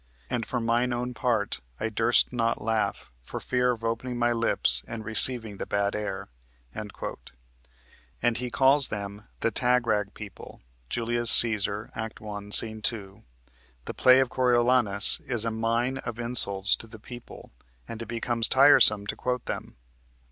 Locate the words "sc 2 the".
12.51-13.93